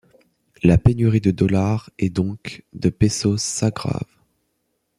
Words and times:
La 0.63 0.79
pénurie 0.79 1.21
de 1.21 1.29
dollars, 1.29 1.91
et 1.99 2.09
donc 2.09 2.65
de 2.73 2.89
pesos 2.89 3.37
s'aggrave. 3.39 4.09